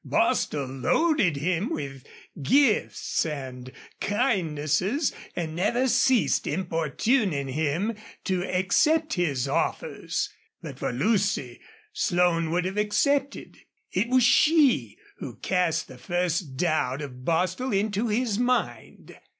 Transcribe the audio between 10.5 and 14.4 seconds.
But for Lucy, Slone would have accepted. It was